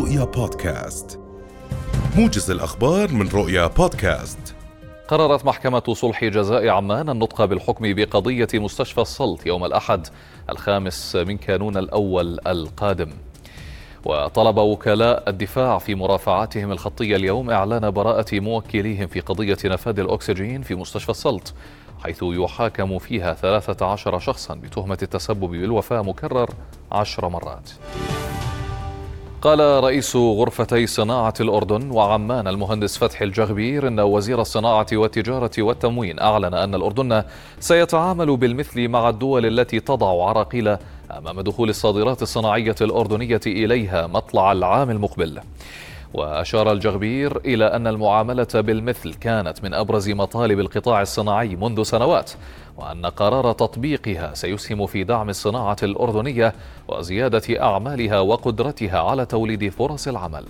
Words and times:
رؤيا 0.00 0.24
بودكاست. 0.24 1.20
موجز 2.16 2.50
الأخبار 2.50 3.12
من 3.12 3.28
رؤيا 3.28 3.66
بودكاست. 3.66 4.38
قررت 5.08 5.44
محكمة 5.44 5.82
صلح 5.92 6.24
جزاء 6.24 6.68
عمان 6.68 7.10
النطق 7.10 7.44
بالحكم 7.44 7.94
بقضية 7.94 8.48
مستشفى 8.54 9.00
السلط 9.00 9.46
يوم 9.46 9.64
الأحد 9.64 10.06
الخامس 10.50 11.16
من 11.16 11.36
كانون 11.36 11.76
الأول 11.76 12.38
القادم. 12.46 13.10
وطلب 14.04 14.56
وكلاء 14.58 15.30
الدفاع 15.30 15.78
في 15.78 15.94
مرافعاتهم 15.94 16.72
الخطية 16.72 17.16
اليوم 17.16 17.50
إعلان 17.50 17.90
براءة 17.90 18.40
موكليهم 18.40 19.06
في 19.06 19.20
قضية 19.20 19.58
نفاذ 19.64 20.00
الأكسجين 20.00 20.62
في 20.62 20.74
مستشفى 20.74 21.10
السلط 21.10 21.54
حيث 22.04 22.18
يحاكم 22.22 22.98
فيها 22.98 23.34
13 23.34 24.18
شخصا 24.18 24.54
بتهمة 24.54 24.98
التسبب 25.02 25.50
بالوفاة 25.50 26.02
مكرر 26.02 26.50
عشر 26.92 27.28
مرات. 27.28 27.70
قال 29.42 29.60
رئيس 29.60 30.16
غرفتي 30.16 30.86
صناعة 30.86 31.34
الأردن 31.40 31.90
وعمان 31.90 32.48
المهندس 32.48 32.98
فتحي 32.98 33.24
الجغبير 33.24 33.88
إن 33.88 34.00
وزير 34.00 34.40
الصناعة 34.40 34.86
والتجارة 34.92 35.50
والتموين 35.58 36.18
أعلن 36.18 36.54
أن 36.54 36.74
الأردن 36.74 37.22
سيتعامل 37.60 38.36
بالمثل 38.36 38.88
مع 38.88 39.08
الدول 39.08 39.46
التي 39.46 39.80
تضع 39.80 40.28
عراقيل 40.28 40.76
أمام 41.10 41.40
دخول 41.40 41.68
الصادرات 41.68 42.22
الصناعية 42.22 42.74
الأردنية 42.80 43.40
إليها 43.46 44.06
مطلع 44.06 44.52
العام 44.52 44.90
المقبل. 44.90 45.40
وأشار 46.14 46.72
الجغبير 46.72 47.36
إلى 47.36 47.64
أن 47.64 47.86
المعاملة 47.86 48.48
بالمثل 48.54 49.14
كانت 49.14 49.64
من 49.64 49.74
أبرز 49.74 50.08
مطالب 50.10 50.60
القطاع 50.60 51.02
الصناعي 51.02 51.56
منذ 51.56 51.82
سنوات 51.82 52.30
وأن 52.76 53.06
قرار 53.06 53.52
تطبيقها 53.52 54.34
سيسهم 54.34 54.86
في 54.86 55.04
دعم 55.04 55.28
الصناعة 55.28 55.76
الأردنية 55.82 56.54
وزيادة 56.88 57.62
أعمالها 57.62 58.20
وقدرتها 58.20 58.98
على 58.98 59.26
توليد 59.26 59.68
فرص 59.68 60.08
العمل. 60.08 60.44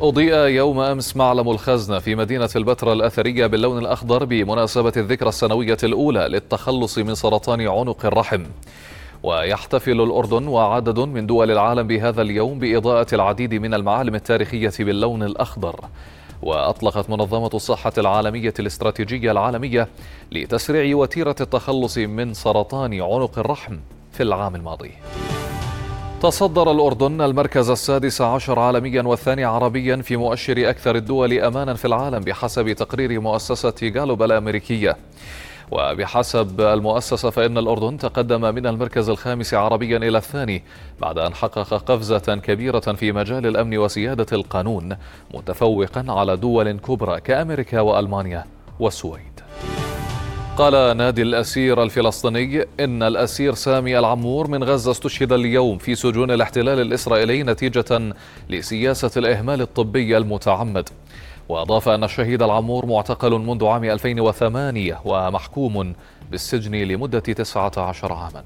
أضيء 0.00 0.34
يوم 0.34 0.80
أمس 0.80 1.16
معلم 1.16 1.50
الخزنة 1.50 1.98
في 1.98 2.14
مدينة 2.14 2.50
البتراء 2.56 2.94
الأثرية 2.94 3.46
باللون 3.46 3.78
الأخضر 3.78 4.24
بمناسبة 4.24 4.92
الذكرى 4.96 5.28
السنوية 5.28 5.78
الأولى 5.82 6.28
للتخلص 6.28 6.98
من 6.98 7.14
سرطان 7.14 7.68
عنق 7.68 8.06
الرحم. 8.06 8.44
ويحتفل 9.22 10.00
الأردن 10.00 10.48
وعدد 10.48 10.98
من 10.98 11.26
دول 11.26 11.50
العالم 11.50 11.86
بهذا 11.86 12.22
اليوم 12.22 12.58
بإضاءة 12.58 13.06
العديد 13.12 13.54
من 13.54 13.74
المعالم 13.74 14.14
التاريخية 14.14 14.72
باللون 14.78 15.22
الأخضر. 15.22 15.80
وأطلقت 16.42 17.10
منظمة 17.10 17.50
الصحة 17.54 17.92
العالمية 17.98 18.54
الاستراتيجية 18.58 19.30
العالمية 19.30 19.88
لتسريع 20.32 20.96
وتيرة 20.96 21.36
التخلص 21.40 21.98
من 21.98 22.34
سرطان 22.34 23.02
عنق 23.02 23.38
الرحم 23.38 23.76
في 24.12 24.22
العام 24.22 24.54
الماضي. 24.54 24.90
تصدر 26.22 26.70
الأردن 26.70 27.20
المركز 27.20 27.70
السادس 27.70 28.20
عشر 28.20 28.58
عالميا 28.58 29.02
والثاني 29.02 29.44
عربيا 29.44 29.96
في 29.96 30.16
مؤشر 30.16 30.70
أكثر 30.70 30.96
الدول 30.96 31.38
أمانا 31.38 31.74
في 31.74 31.84
العالم 31.84 32.20
بحسب 32.20 32.72
تقرير 32.72 33.20
مؤسسة 33.20 33.74
جالوب 33.82 34.22
الأمريكية. 34.22 34.96
وبحسب 35.70 36.60
المؤسسة 36.60 37.30
فإن 37.30 37.58
الأردن 37.58 37.98
تقدم 37.98 38.54
من 38.54 38.66
المركز 38.66 39.08
الخامس 39.08 39.54
عربيا 39.54 39.96
إلى 39.96 40.18
الثاني 40.18 40.62
بعد 41.00 41.18
أن 41.18 41.34
حقق 41.34 41.74
قفزة 41.74 42.40
كبيرة 42.44 42.80
في 42.80 43.12
مجال 43.12 43.46
الأمن 43.46 43.78
وسيادة 43.78 44.26
القانون 44.32 44.96
متفوقا 45.34 46.04
على 46.08 46.36
دول 46.36 46.72
كبرى 46.72 47.20
كأمريكا 47.20 47.80
وألمانيا 47.80 48.44
والسويد. 48.80 49.40
قال 50.56 50.96
نادي 50.96 51.22
الأسير 51.22 51.82
الفلسطيني 51.82 52.64
إن 52.80 53.02
الأسير 53.02 53.54
سامي 53.54 53.98
العمور 53.98 54.48
من 54.48 54.64
غزة 54.64 54.90
استشهد 54.90 55.32
اليوم 55.32 55.78
في 55.78 55.94
سجون 55.94 56.30
الاحتلال 56.30 56.80
الإسرائيلي 56.80 57.42
نتيجة 57.42 58.14
لسياسة 58.50 59.10
الإهمال 59.16 59.60
الطبي 59.60 60.16
المتعمد. 60.16 60.88
وأضاف 61.48 61.88
أن 61.88 62.04
الشهيد 62.04 62.42
العمور 62.42 62.86
معتقل 62.86 63.30
منذ 63.32 63.66
عام 63.66 63.84
2008 63.84 65.00
ومحكوم 65.04 65.94
بالسجن 66.30 66.74
لمدة 66.74 67.18
19 67.18 68.12
عاما. 68.12 68.44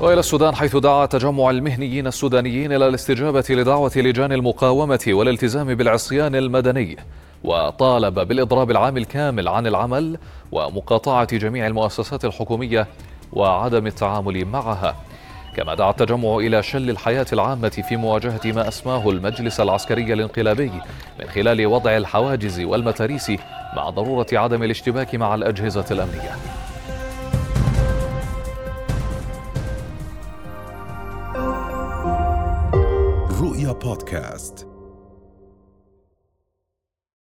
وإلى 0.00 0.20
السودان 0.20 0.54
حيث 0.54 0.76
دعا 0.76 1.06
تجمع 1.06 1.50
المهنيين 1.50 2.06
السودانيين 2.06 2.72
إلى 2.72 2.88
الاستجابة 2.88 3.44
لدعوة 3.50 3.92
لجان 3.96 4.32
المقاومة 4.32 5.00
والالتزام 5.08 5.74
بالعصيان 5.74 6.34
المدني 6.34 6.96
وطالب 7.44 8.20
بالإضراب 8.20 8.70
العام 8.70 8.96
الكامل 8.96 9.48
عن 9.48 9.66
العمل 9.66 10.18
ومقاطعة 10.52 11.36
جميع 11.36 11.66
المؤسسات 11.66 12.24
الحكومية 12.24 12.86
وعدم 13.32 13.86
التعامل 13.86 14.44
معها. 14.44 14.96
كما 15.56 15.74
دعا 15.74 15.90
التجمع 15.90 16.36
إلى 16.36 16.62
شل 16.62 16.90
الحياة 16.90 17.26
العامة 17.32 17.68
في 17.68 17.96
مواجهة 17.96 18.40
ما 18.44 18.68
أسماه 18.68 19.10
المجلس 19.10 19.60
العسكري 19.60 20.12
الانقلابي 20.12 20.72
من 21.20 21.26
خلال 21.26 21.66
وضع 21.66 21.96
الحواجز 21.96 22.60
والمتاريس 22.60 23.32
مع 23.76 23.90
ضرورة 23.90 24.26
عدم 24.32 24.62
الاشتباك 24.62 25.14
مع 25.14 25.34
الأجهزة 25.34 25.86
الأمنية. 25.90 26.36
رؤيا 33.40 33.72
بودكاست. 33.72 34.71